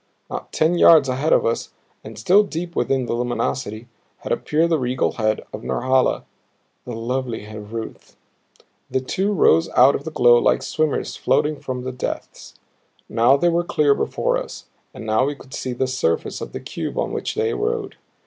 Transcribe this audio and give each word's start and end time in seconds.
Not 0.31 0.51
ten 0.51 0.79
yards 0.79 1.09
ahead 1.09 1.31
of 1.31 1.45
us 1.45 1.69
and 2.03 2.17
still 2.17 2.41
deep 2.41 2.75
within 2.75 3.05
the 3.05 3.13
luminosity 3.13 3.87
had 4.21 4.31
appeared 4.31 4.71
the 4.71 4.79
regal 4.79 5.11
head 5.11 5.41
of 5.53 5.61
Norhala, 5.63 6.23
the 6.85 6.95
lovely 6.95 7.43
head 7.43 7.57
of 7.57 7.71
Ruth. 7.71 8.17
The 8.89 8.99
two 8.99 9.31
rose 9.31 9.69
out 9.75 9.93
of 9.93 10.03
the 10.03 10.09
glow 10.11 10.39
like 10.39 10.63
swimmers 10.63 11.15
floating 11.15 11.59
from 11.59 11.83
the 11.83 11.91
depths. 11.91 12.55
Now 13.07 13.37
they 13.37 13.49
were 13.49 13.63
clear 13.63 13.93
before 13.93 14.39
us, 14.39 14.65
and 14.91 15.05
now 15.05 15.25
we 15.25 15.35
could 15.35 15.53
see 15.53 15.71
the 15.73 15.85
surface 15.85 16.41
of 16.41 16.51
the 16.51 16.59
cube 16.59 16.97
on 16.97 17.11
which 17.13 17.35
they 17.35 17.53
rode. 17.53 17.95